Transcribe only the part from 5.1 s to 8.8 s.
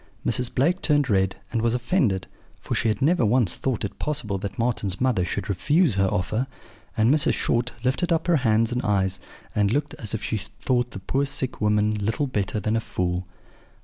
should refuse her offer; and Mrs. Short lifted up her hands